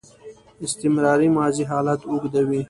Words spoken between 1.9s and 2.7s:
اوږدوي.